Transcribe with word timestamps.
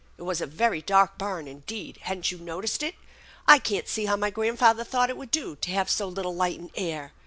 It 0.17 0.23
was 0.23 0.41
a 0.41 0.47
very 0.47 0.81
dark 0.81 1.19
barn 1.19 1.47
indeed. 1.47 1.99
Hadn't 2.01 2.31
you 2.31 2.39
noticed 2.39 2.81
it? 2.81 2.95
I 3.47 3.59
can't 3.59 3.87
see 3.87 4.05
how 4.05 4.15
my 4.15 4.31
grandfather 4.31 4.83
thought 4.83 5.11
it 5.11 5.17
would 5.17 5.29
do 5.29 5.55
to 5.57 5.69
have 5.73 5.91
so 5.91 6.07
little 6.07 6.33
light 6.33 6.59
and 6.59 6.71
air. 6.73 7.11